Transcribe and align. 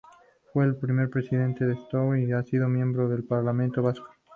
Fue 0.51 0.65
el 0.65 0.77
primer 0.77 1.11
presidente 1.11 1.63
de 1.63 1.75
Sortu 1.75 2.15
y 2.15 2.31
ha 2.33 2.41
sido 2.41 2.67
miembro 2.67 3.07
del 3.07 3.23
Parlamento 3.23 3.83
Vasco. 3.83 4.09